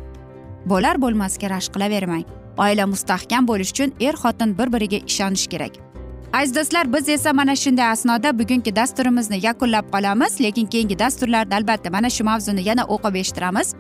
Bo'lar 0.66 1.02
bo'lmasga 1.02 1.50
rashk 1.50 1.74
qilavermang. 1.76 2.26
Oila 2.58 2.88
mustahkam 2.88 3.48
bo'lishi 3.48 3.72
uchun 3.72 3.94
er 4.00 4.16
xotin 4.22 4.58
bir 4.58 4.68
biriga 4.74 5.00
ishonish 5.08 5.48
kerak. 5.48 5.74
Aziz 6.34 6.56
do'stlar 6.56 6.94
biz 6.94 7.10
esa 7.10 7.34
mana 7.34 7.56
shunday 7.56 7.88
asnoda 7.92 8.40
bugungi 8.40 8.76
dasturimizni 8.76 9.38
yakunlab 9.46 9.86
qolamiz 9.94 10.42
lekin 10.42 10.66
keyingi 10.66 11.00
dasturlarda 11.00 11.56
albatta 11.56 11.90
mana 11.90 12.10
shu 12.10 12.24
mavzuni 12.24 12.62
yana 12.70 12.84
o'qib 12.84 13.16
eshittiramiz. 13.22 13.76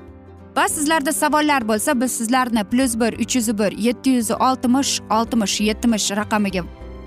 Va 0.57 0.67
sizlarda 0.67 1.13
savollar 1.13 1.67
bo'lsa 1.67 2.01
biz 2.01 2.11
sizlarni 2.11 2.63
plyus 2.63 2.99
bir 2.99 3.13
uch 3.23 3.35
yuz 3.35 3.57
bir 3.59 3.71
yetti 3.71 4.09
yuz 4.09 4.31
oltmish 4.31 4.99
oltmish 5.09 5.61
yetmish 5.61 6.11
raqamiga 6.11 6.63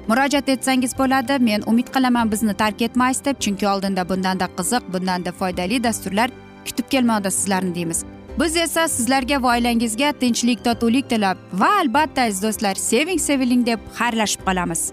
murojaat 0.09 0.49
etsangiz 0.49 0.99
bo'ladi. 0.99 1.39
Men 1.41 1.63
umid 1.67 1.89
qilaman 1.95 2.33
bizni 2.33 2.55
tark 2.55 2.83
etmaysiz 2.83 3.25
deb 3.25 3.41
chunki 3.41 3.69
oldinda 3.69 4.09
bundanda 4.09 4.49
qiziq 4.59 4.93
bundanda 4.93 5.33
foydali 5.33 5.85
dasturlar 5.85 6.31
kutib 6.67 6.89
kelmoqda 6.91 7.31
sizlarni 7.31 7.75
deymiz. 7.75 8.05
Biz 8.41 8.57
esa 8.57 8.89
sizlarga 8.89 9.43
va 9.43 9.55
oilangizga 9.57 10.13
tinchlik 10.13 10.65
totuvlik 10.65 11.09
tilab 11.09 11.37
va 11.53 11.71
albatta 11.83 12.23
aziz 12.23 12.43
do'stlar 12.43 12.75
seving 12.75 13.21
seviling 13.21 13.67
deb 13.67 13.81
xayrlashib 13.99 14.45
qolamiz. 14.49 14.93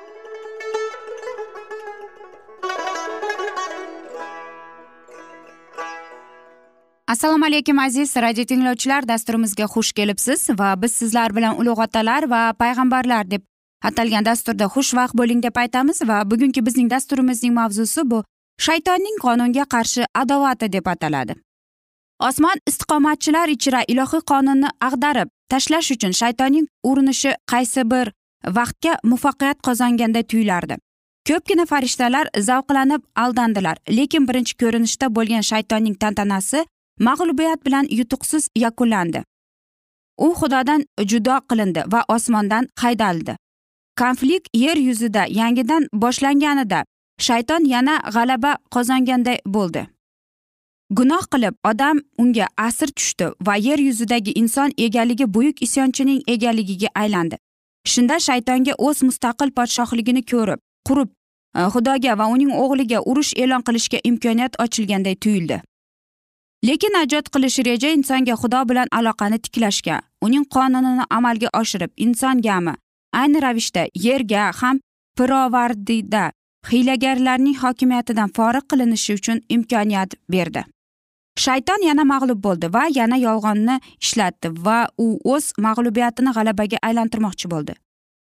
Assalomu 7.11 7.45
alaykum 7.45 7.79
aziz 7.79 8.15
radio 8.15 8.43
tinglovchilar. 8.45 9.07
Dasturimizga 9.07 9.65
xush 9.73 9.91
kelibsiz 9.91 10.49
va 10.59 10.81
biz 10.81 10.91
sizlar 10.91 11.35
bilan 11.35 11.57
ulug' 11.61 11.81
otalar 11.85 12.23
va 12.33 12.41
payg'ambarlar 12.61 13.31
deb 13.31 13.41
atalgan 13.89 14.25
dasturda 14.25 14.65
xushvaqt 14.75 15.17
bo'ling 15.19 15.43
deb 15.43 15.55
aytamiz 15.63 16.01
va 16.09 16.21
bugungi 16.31 16.65
bizning 16.67 16.89
dasturimizning 16.93 17.53
mavzusi 17.59 18.01
bu. 18.11 18.23
Shaytonning 18.65 19.17
qonunga 19.25 19.65
qarshi 19.73 20.01
adovati 20.21 20.71
deb 20.77 20.85
ataladi. 20.93 21.33
Osmon 22.29 22.57
istiqomatchilar 22.69 23.47
ichra 23.57 23.83
ilohiy 23.91 24.23
qonunni 24.31 24.69
ag'darib 24.87 25.27
tashlash 25.51 25.91
uchun 25.95 26.11
shaytonning 26.21 26.65
urinishi 26.89 27.31
qaysi 27.51 27.89
bir 27.91 28.15
vaqtga 28.57 28.93
muvaffaqiyat 29.03 29.57
qozonganda 29.67 30.21
tuyulardi. 30.23 30.75
Ko'pgina 31.27 31.65
farishtalar 31.71 32.25
zavqlanib 32.49 33.01
aldandilar 33.23 33.77
lekin 33.97 34.27
birinchi 34.27 34.53
ko'rinishda 34.61 35.15
bo'lgan 35.17 35.43
shaytonning 35.51 35.95
tantanasi 36.03 36.59
mag'lubiyat 37.07 37.65
bilan 37.65 37.85
yutuqsiz 37.99 38.49
yakunlandi. 38.55 39.23
U 40.17 40.27
xudodan 40.39 40.85
judo 41.11 41.39
qilindi 41.49 41.83
va 41.93 42.01
osmondan 42.07 42.67
haydaldi. 42.83 43.35
Konflikt 43.99 44.47
yer 44.53 44.77
yuzida 44.77 45.25
yangidan 45.29 45.87
boshlanganida 45.93 46.83
shayton 47.27 47.65
yana 47.73 47.95
g'alaba 48.15 48.51
qozonganday 48.75 49.39
bo'ldi. 49.45 49.87
Gunoh 50.97 51.23
qilib 51.33 51.55
odam 51.69 51.99
unga 52.17 52.47
asir 52.57 52.87
tushdi 52.87 53.27
va 53.47 53.55
yer 53.55 53.79
yuzidagi 53.79 54.31
inson 54.41 54.71
egaligi 54.77 55.33
buyuk 55.33 55.61
isyonchining 55.61 56.21
egaligiga 56.27 56.89
aylandi. 56.95 57.37
Shunda 57.91 58.19
shaytonga 58.19 58.73
o'z 58.77 59.03
mustaqil 59.07 59.51
podshohligini 59.57 60.23
ko'rib 60.31 60.59
qurib 60.87 61.09
e, 61.55 61.59
xudoga 61.73 62.17
va 62.19 62.25
uning 62.35 62.51
o'g'liga 62.63 62.99
urush 63.11 63.31
e'lon 63.43 63.61
qilishga 63.67 63.99
imkoniyat 64.09 64.59
ochilganday 64.63 65.15
tuyuldi. 65.15 65.61
Lekin 66.63 66.93
najot 66.93 67.29
qilish 67.33 67.59
reja 67.65 67.89
insonga 67.89 68.35
xudo 68.41 68.61
bilan 68.69 68.87
aloqani 68.97 69.37
tiklashga 69.45 70.01
uning 70.25 70.45
qonunini 70.55 71.05
amalga 71.09 71.49
oshirib 71.61 71.91
insongami? 72.05 72.73
Ayni 73.21 73.41
ravishda 73.41 73.83
yerga 74.05 74.43
ham 74.59 74.79
pirovardida 75.17 76.31
hiylagarlarning 76.71 77.57
hokimiyatidan 77.63 78.29
forig' 78.37 78.67
qilinishi 78.71 79.13
uchun 79.19 79.41
imkoniyat 79.55 80.13
berdi. 80.33 80.63
Shayton 81.43 81.81
yana 81.89 82.03
mag'lub 82.13 82.43
bo'ldi 82.45 82.67
va 82.75 82.83
yana 82.99 83.17
yolg'onni 83.17 83.79
ishlatdi 84.05 84.53
va 84.65 84.79
u 84.97 85.07
o'z 85.33 85.45
mag'lubiyatini 85.65 86.31
g'alabaga 86.37 86.77
aylantirmoqchi 86.87 87.51
bo'ldi. 87.53 87.73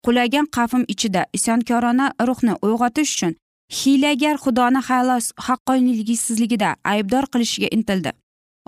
Qulagan 0.06 0.46
qafim 0.56 0.84
ichida 0.94 1.22
isyonkorona 1.36 2.06
ruhni 2.28 2.54
uyg'otish 2.66 3.12
uchun 3.16 3.32
hiylagar 3.78 4.36
xudoni 4.44 4.80
xalos 4.88 5.26
haqqoniyligisizligida 5.46 6.70
aybdor 6.92 7.24
qilishiga 7.32 7.68
intildi. 7.78 8.12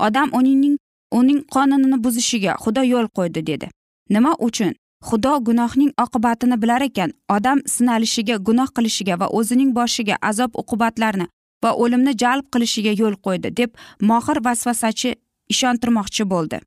Odam 0.06 0.28
uning 0.38 0.76
uning 1.18 1.40
qonunini 1.54 1.98
buzishiga 2.04 2.52
xudo 2.64 2.82
yo'l 2.92 3.08
qo'ydi 3.16 3.46
dedi. 3.50 3.66
Nima 4.10 4.32
uchun? 4.48 4.72
Xudo 5.08 5.32
gunohning 5.46 5.92
oqibatini 6.04 6.56
bilar 6.62 6.82
ekan 6.88 7.10
odam 7.36 7.58
sinalishiga 7.74 8.36
gunoh 8.46 8.68
qilishiga 8.76 9.14
va 9.20 9.26
o'zining 9.38 9.70
boshiga 9.78 10.16
azob 10.30 10.50
uqubatlarni 10.62 11.26
va 11.64 11.70
o'limni 11.82 12.12
jalb 12.22 12.44
qilishiga 12.52 12.92
yo'l 13.00 13.14
qo'ydi 13.26 13.48
deb 13.60 13.70
mohir 14.10 14.38
vasvasachi 14.46 15.14
ishontirmoqchi 15.54 16.24
bo'ldi. 16.32 16.58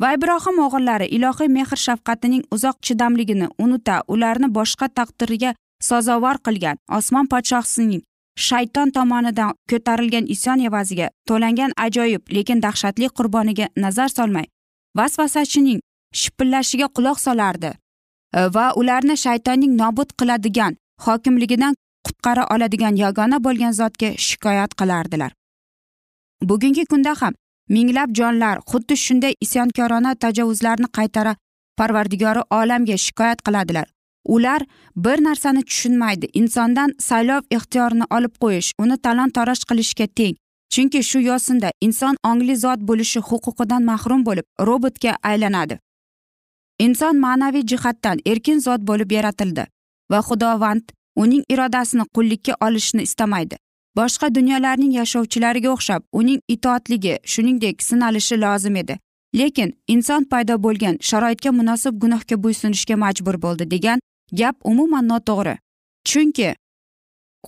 Va 0.00 0.14
ibrohim 0.16 0.56
o'g'illari 0.66 1.06
ilohiy 1.16 1.48
mehr 1.56 1.70
shafqatining 1.86 2.42
uzoq 2.54 2.76
chidamligini 2.86 3.48
unuta 3.64 3.96
ularni 4.14 4.48
boshqa 4.58 4.86
taqdirga 4.98 5.50
sazovor 5.88 6.36
qilgan 6.46 6.76
osmon 6.98 7.26
podshosining 7.32 8.02
shayton 8.48 8.90
tomonidan 8.96 9.52
ko'tarilgan 9.70 10.26
isyon 10.34 10.60
evaziga 10.68 11.06
to'langan 11.28 11.72
ajoyib 11.86 12.22
lekin 12.36 12.62
dahshatli 12.64 13.08
qurboniga 13.18 13.66
nazar 13.84 14.08
solmay 14.18 14.46
vasvasachining 14.98 15.80
shipillashiga 16.20 16.86
quloq 16.96 17.18
solardi. 17.26 17.70
E, 18.38 18.40
va 18.54 18.72
ularni 18.80 19.16
shaytonning 19.24 19.76
nobud 19.82 20.10
qiladigan 20.20 20.76
hokimligidan 21.06 21.74
qutqara 22.06 22.46
oladigan 22.54 22.96
yagona 23.04 23.38
bo'lgan 23.46 23.72
zotga 23.80 24.10
shikoyat 24.26 24.74
qilardilar. 24.80 25.32
Bugungi 26.48 26.84
kunda 26.90 27.14
ham 27.20 27.34
minglab 27.76 28.10
jonlar 28.18 28.56
xuddi 28.70 28.96
shunday 29.04 29.34
isyonkorona 29.44 30.14
tajovuzlarni 30.24 30.88
qaytara 30.98 31.36
parvardigori 31.78 32.42
olamga 32.60 32.96
shikoyat 33.06 33.42
qiladilar. 33.46 33.86
Ular 34.24 34.62
bir 34.96 35.24
narsani 35.24 35.62
tushunmaydi. 35.64 36.26
Insondan 36.32 36.94
saylov 36.98 37.42
ixtiyorini 37.50 38.04
olib 38.10 38.34
qo'yish 38.42 38.72
uni 38.78 38.96
talon 38.96 39.30
toroj 39.30 39.60
qilishga 39.70 40.06
teng. 40.06 40.34
Chunki 40.72 41.02
shu 41.02 41.20
yo'sinda 41.20 41.70
inson 41.80 42.16
ongli 42.24 42.56
zot 42.56 42.80
bo'lishi 42.88 43.20
huquqidan 43.28 43.82
mahrum 43.90 44.26
bo'lib 44.26 44.46
robotga 44.68 45.16
aylanadi. 45.22 45.78
Inson 46.78 47.16
ma'naviy 47.24 47.66
jihatdan 47.70 48.18
erkin 48.26 48.58
zot 48.66 48.80
bo'lib 48.90 49.10
yaratildi 49.12 49.66
va 50.10 50.20
xudovand 50.28 50.86
uning 51.22 51.44
irodasini 51.52 52.04
qullikka 52.14 52.54
olishni 52.66 53.02
istamaydi. 53.02 53.56
Boshqa 53.96 54.34
dunyolarning 54.34 54.92
yashovchilariga 55.00 55.70
o'xshab 55.76 56.02
uning 56.12 56.40
itoatligi 56.54 57.14
shuningdek 57.32 57.82
sinalishi 57.82 58.36
lozim 58.40 58.76
edi. 58.76 58.98
Lekin 59.34 59.74
inson 59.88 60.24
paydo 60.24 60.62
bo'lgan 60.62 60.96
sharoitga 61.08 61.50
munosib 61.58 61.98
gunohga 62.02 62.36
bo'ysunishga 62.44 62.96
majbur 63.04 63.36
bo'ldi 63.42 63.70
degan 63.74 63.98
gap 64.32 64.56
umuman 64.64 65.08
noto'g'ri. 65.08 65.54
Chunki 66.04 66.54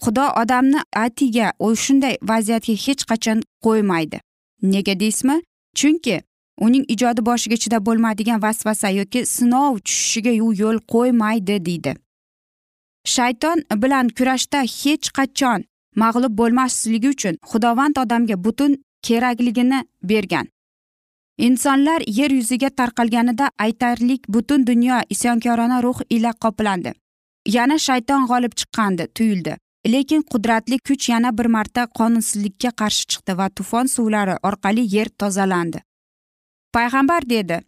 xudo 0.02 0.26
odamni 0.42 0.80
atiga 1.04 1.52
shunday 1.84 2.16
vaziyatga 2.22 2.74
hech 2.84 3.02
qachon 3.10 3.42
qo'ymaydi. 3.64 4.18
Nega 4.62 4.94
deysizmi? 5.00 5.42
Chunki 5.74 6.22
uning 6.60 6.84
ijodi 6.94 7.20
boshiga 7.28 7.56
chidab 7.56 7.86
bo'lmaydigan 7.86 8.42
vasvasa 8.42 8.88
yoki 8.90 9.26
sinov 9.26 9.78
tushishiga 9.86 10.32
u 10.46 10.52
yo'l 10.62 10.78
qo'ymaydi 10.92 11.64
deydi. 11.66 11.92
Shayton 13.04 13.58
bilan 13.82 14.08
kurashda 14.16 14.60
hech 14.62 15.06
qachon 15.18 15.64
mag'lub 16.02 16.32
bo'lmasligi 16.40 17.08
uchun 17.14 17.34
xudovand 17.50 17.96
odamga 18.04 18.36
butun 18.44 18.72
kerakligini 19.06 19.84
bergan. 20.02 20.46
Insonlar 21.38 22.02
yer 22.06 22.30
yuziga 22.30 22.70
tarqalganida 22.70 23.50
aytarlik 23.58 24.28
butun 24.28 24.66
dunyo 24.66 25.00
isyonkorona 25.10 25.82
ruh 25.82 26.00
ila 26.10 26.32
qoplandi. 26.32 26.92
Yana 27.46 27.78
shayton 27.78 28.26
g'olib 28.26 28.52
chiqqandi 28.60 29.06
tuyuldi. 29.14 29.56
Lekin 29.86 30.22
qudratli 30.22 30.78
kuch 30.78 31.08
yana 31.08 31.38
bir 31.38 31.46
marta 31.46 31.86
qonunsizlikka 31.98 32.70
qarshi 32.80 33.06
chiqdi 33.10 33.38
va 33.38 33.48
tufon 33.48 33.86
suvlari 33.86 34.36
orqali 34.42 34.84
yer 34.94 35.08
tozalandi. 35.08 35.80
Payg'ambar 36.74 37.22
dedi 37.30 37.60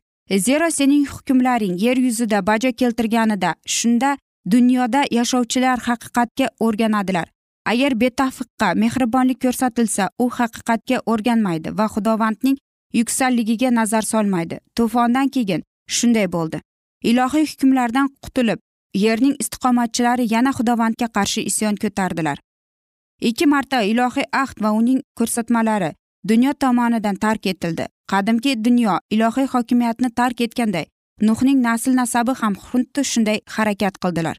zero 0.47 0.71
sening 0.71 1.07
hukmlaring 1.07 1.77
yer 1.83 1.97
yuzida 1.97 2.47
bajo 2.47 2.71
keltirganida 2.73 3.55
shunda 3.67 4.17
dunyoda 4.51 5.05
yashovchilar 5.11 5.79
haqiqatga 5.89 6.47
o'rganadilar. 6.61 7.27
Agar 7.67 7.93
betafiqqa 8.01 8.75
mehribonlik 8.75 9.41
ko'rsatilsa 9.45 10.09
u 10.19 10.29
haqiqatga 10.39 11.01
o'rganmaydi 11.07 11.79
va 11.79 11.87
xudovandning 11.95 12.57
yuksalligiga 12.99 13.71
nazar 13.75 14.03
solmaydi. 14.03 14.59
To'fondan 14.77 15.29
keyin 15.35 15.63
shunday 15.97 16.27
bo'ldi. 16.37 16.61
Ilohiy 17.11 17.47
hukmlardan 17.51 18.09
qutulib 18.25 18.61
yerning 19.05 19.35
istiqomatchilari 19.43 20.25
yana 20.35 20.53
xudovandga 20.59 21.09
qarshi 21.17 21.43
isyon 21.51 21.77
ko'tardilar. 21.83 22.39
Ikki 23.21 23.47
marta 23.47 23.83
ilohiy 23.83 24.27
ahd 24.43 24.63
va 24.65 24.71
uning 24.81 25.01
ko'rsatmalari 25.19 25.91
dunyo 26.29 26.53
tomonidan 26.53 27.17
tark 27.25 27.47
etildi. 27.53 27.87
Qadimgi 28.11 28.65
dunyo 28.65 28.99
ilohiy 29.11 29.47
hokimiyatni 29.55 30.11
tark 30.21 30.41
etganday 30.47 30.87
nuhning 31.29 31.59
nasl 31.67 31.93
nasabi 32.01 32.33
ham 32.41 32.55
xuddi 32.67 33.05
shunday 33.13 33.39
harakat 33.57 33.99
qildilar. 34.03 34.37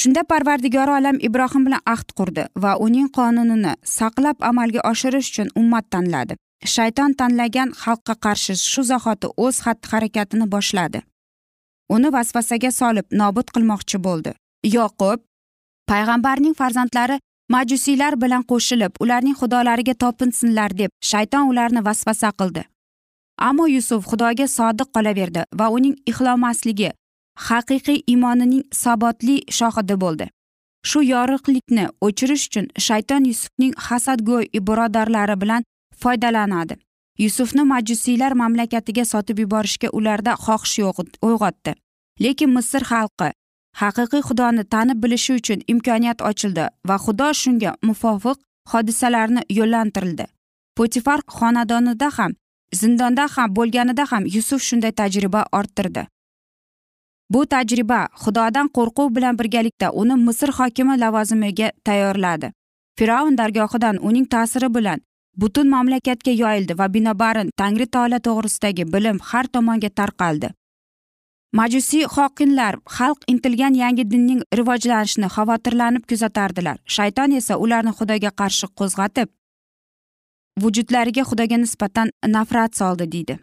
Shunda 0.00 0.22
parvardigori 0.30 0.92
olam 0.98 1.16
ibrohim 1.28 1.64
bilan 1.66 1.82
ahd 1.94 2.12
qurdi 2.18 2.44
va 2.62 2.76
uning 2.86 3.08
qonunini 3.16 3.72
saqlab 3.96 4.36
amalga 4.50 4.80
oshirish 4.90 5.30
uchun 5.32 5.48
ummat 5.60 5.86
tanladi 5.90 6.36
shayton 6.64 7.14
tanlagan 7.14 7.70
xalqqa 7.82 8.14
qarshi 8.24 8.54
shu 8.56 8.82
zahoti 8.82 9.28
o'z 9.44 9.56
xatti 9.64 9.88
harakatini 9.92 10.46
boshladi. 10.54 11.02
Uni 11.94 12.12
vasvasaga 12.12 12.70
solib 12.70 13.06
nobud 13.20 13.46
qilmoqchi 13.54 13.98
bo'ldi. 14.06 14.32
Yoqub 14.76 15.18
payg'ambarning 15.90 16.54
farzandlari 16.60 17.16
majusiylar 17.54 18.14
bilan 18.22 18.42
qo'shilib 18.50 18.92
ularning 19.02 19.36
xudolariga 19.40 19.94
topinsinlar 20.02 20.70
deb 20.80 20.90
shayton 21.10 21.48
ularni 21.50 21.84
vasvasa 21.88 22.30
qildi. 22.40 22.62
Ammo 23.48 23.66
yusuf 23.66 24.06
xudoga 24.10 24.46
sodiq 24.58 24.88
qolaverdi 24.96 25.42
va 25.58 25.66
uning 25.76 25.96
ixlomasligi 26.10 26.90
haqiqiy 27.48 27.98
iymonining 28.12 28.64
sabotli 28.82 29.36
shohidi 29.58 29.96
bo'ldi. 30.04 30.26
Shu 30.88 31.02
yorug'likni 31.14 31.84
o'chirish 32.06 32.44
uchun 32.48 32.66
shayton 32.86 33.24
yusufning 33.30 33.72
hasadgo'y 33.86 34.60
birodarlari 34.68 35.36
bilan 35.42 35.62
foydalanadi. 36.02 36.74
Yusufni 37.24 37.64
majusiylar 37.72 38.32
mamlakatiga 38.32 39.04
sotib 39.12 39.38
yuborishga 39.38 39.88
ularda 39.98 40.32
xohish 40.44 40.78
uyg'otdi. 41.28 41.72
Lekin 42.24 42.50
misr 42.56 42.82
xalqi 42.90 43.28
haqiqiy 43.82 44.22
xudoni 44.28 44.64
tanib 44.72 45.02
bilishi 45.02 45.32
uchun 45.40 45.60
imkoniyat 45.72 46.22
ochildi 46.30 46.64
va 46.88 46.96
xudo 47.04 47.28
shunga 47.40 47.72
muvofiq 47.88 48.38
hodisalarni 48.72 49.42
yo'llantirildi. 49.58 50.26
Potifar 50.76 51.20
xonadonida 51.38 52.08
ham 52.18 52.32
zindonda 52.80 53.24
ham 53.34 53.54
bo'lganida 53.56 54.04
ham 54.10 54.24
yusuf 54.36 54.62
shunday 54.68 54.92
tajriba 55.00 55.44
orttirdi. 55.58 56.06
Bu 57.32 57.40
tajriba 57.52 58.00
xudodan 58.22 58.66
qo'rquv 58.76 59.14
bilan 59.16 59.38
birgalikda 59.40 59.92
uni 60.00 60.16
misr 60.26 60.50
hokimi 60.58 60.94
lavozimiga 61.02 61.68
tayyorladi. 61.84 62.52
Fir'avn 62.98 63.34
dargohidan 63.40 63.96
uning 64.08 64.26
ta'siri 64.34 64.68
bilan 64.76 65.00
butun 65.40 65.68
mamlakatga 65.74 66.32
yoyildi 66.42 66.78
va 66.78 66.86
binobarin 66.94 67.50
tangri 67.60 67.86
taolo 67.86 68.18
to'g'risidagi 68.26 68.84
bilim 68.94 69.18
har 69.30 69.46
tomonga 69.54 69.90
tarqaldi. 70.00 70.48
Majusiy 71.58 72.04
hokinlar 72.14 72.74
xalq 72.96 73.20
intilgan 73.32 73.74
yangi 73.82 74.04
dinning 74.10 74.40
rivojlanishini 74.58 75.28
xavotirlanib 75.36 76.04
kuzatardilar. 76.10 76.76
Shayton 76.96 77.32
esa 77.40 77.56
ularni 77.64 77.92
xudoga 77.98 78.30
qarshi 78.40 78.66
qo'zg'atib 78.78 79.28
vujudlariga 80.62 81.22
xudoga 81.30 81.56
nisbatan 81.64 82.12
nafrat 82.36 82.76
soldi 82.80 83.06
deydi. 83.14 83.38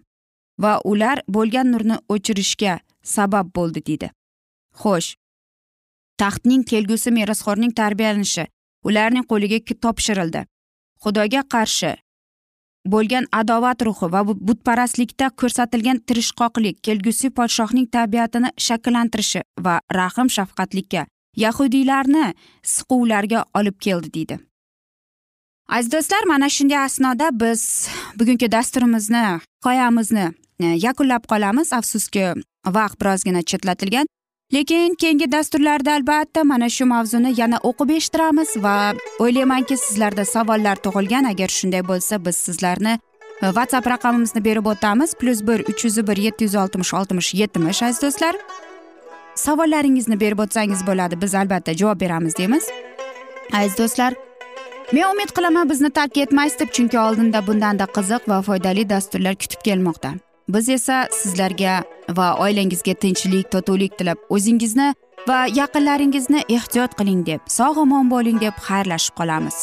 Va 0.63 0.73
ular 0.91 1.17
bo'lgan 1.35 1.71
nurni 1.73 1.97
o'chirishga 2.13 2.79
sabab 3.15 3.47
bo'ldi 3.57 3.85
deydi. 3.87 4.07
Xo'sh 4.81 5.09
taxtning 6.21 6.63
kelgusi 6.71 7.11
merosxo'rning 7.17 7.73
tarbiyalanishi 7.81 8.45
ularning 8.87 9.25
qo'liga 9.31 9.59
topshirildi. 9.85 10.45
Xudoga 11.03 11.43
qarshi. 11.53 11.93
Bo'lgan 12.93 13.25
adovat 13.39 13.81
ruhi 13.87 14.07
va 14.13 14.21
butparastlikda 14.27 15.27
ko'rsatilgan 15.41 15.97
tirishqoqlik 16.07 16.79
kelgusi 16.87 17.29
podshohning 17.37 17.87
tabiatini 17.95 18.49
shakllantirishi 18.67 19.41
va 19.65 19.75
rahm 19.99 20.27
shafqatlikka 20.37 21.05
yahudiylarni 21.43 22.25
siquvlarga 22.75 23.45
olib 23.59 23.77
keldi 23.85 24.13
deydi. 24.17 24.39
Aziz 25.67 25.91
do'stlar 25.91 26.23
mana 26.31 26.49
shunday 26.49 26.79
asnoda 26.85 27.27
biz 27.39 27.89
bugungi 28.19 28.51
dasturimizni 28.51 29.23
hikoyamizni 29.57 30.25
e, 30.59 30.65
yakunlab 30.65 31.27
qolamiz. 31.31 31.73
Afsuski 31.73 32.23
vaqt 32.77 33.01
birozgina 33.01 33.41
chetlatilgan. 33.41 34.07
Lekin 34.53 34.95
keyingi 34.95 35.31
dasturlarda 35.31 35.93
albatta 35.93 36.43
mana 36.43 36.69
shu 36.69 36.85
mavzuni 36.85 37.33
yana 37.37 37.57
o'qib 37.69 37.89
eshittiramiz 37.97 38.49
va 38.63 38.93
o'ylaymanki 39.19 39.77
sizlarda 39.77 40.25
savollar 40.25 40.75
tug'ilgan. 40.85 41.23
Agar 41.31 41.47
shunday 41.47 41.83
bo'lsa 41.87 42.25
biz 42.25 42.35
sizlarni 42.35 42.93
e, 43.41 43.45
whatsapp 43.57 43.87
raqamimizni 43.87 44.45
berib 44.45 44.65
o'tamiz. 44.65 45.15
Plyus 45.19 45.41
bir 45.47 45.59
uch 45.59 45.85
yuz 45.85 45.97
bir 46.07 46.17
yetti 46.17 46.43
yuz 46.43 46.55
oltmish 46.55 46.93
oltmish 46.93 47.33
yetmish 47.33 47.83
aziz 47.83 48.01
do'stlar. 48.01 48.35
Savollaringizni 49.35 50.19
berib 50.19 50.39
o'tsangiz 50.39 50.87
bo'ladi 50.87 51.21
biz 51.21 51.35
albatta 51.35 51.73
javob 51.73 51.99
beramiz 52.01 52.37
deymiz. 52.37 52.69
Aziz 53.53 53.77
do'stlar 53.77 54.13
men 54.93 55.03
umid 55.13 55.31
qilaman 55.35 55.69
bizni 55.69 55.89
tark 55.89 56.17
etmaysiz 56.17 56.59
deb 56.59 56.71
chunki 56.71 56.99
oldinda 56.99 57.47
bundanda 57.47 57.85
qiziq 57.97 58.31
va 58.31 58.41
foydali 58.41 58.89
dasturlar 58.89 59.35
kutib 59.35 59.61
kelmoqda. 59.67 60.13
Biz 60.47 60.69
esa 60.69 61.07
sizlarga 61.11 61.83
va 62.17 62.27
oilangizga 62.39 62.93
tinchlik 63.03 63.49
totuvlik 63.51 63.97
tilab 63.99 64.19
o'zingizni 64.35 64.93
va 65.27 65.39
yaqinlaringizni 65.59 66.43
ehtiyot 66.57 66.93
qiling 66.99 67.25
deb 67.29 67.41
sog' 67.57 67.81
omon 67.83 68.07
bo'ling 68.13 68.39
deb 68.43 68.55
xayrlashib 68.67 69.15
qolamiz. 69.19 69.57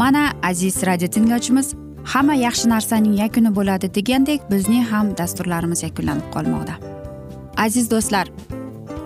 Mana 0.00 0.32
aziz 0.42 0.82
radio 0.86 1.08
tinglovchimiz 1.14 1.74
hamma 2.12 2.34
yaxshi 2.34 2.68
narsaning 2.72 3.18
yakuni 3.22 3.52
bo'ladi 3.58 3.92
degandek 3.98 4.48
bizning 4.52 4.88
ham 4.92 5.12
dasturlarimiz 5.20 5.82
yakunlanib 5.82 6.32
qolmoqda. 6.36 6.74
Aziz 7.66 7.90
do'stlar 7.90 8.26